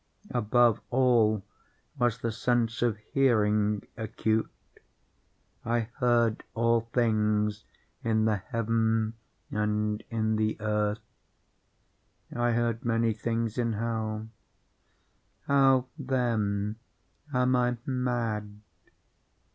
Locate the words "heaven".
8.37-9.13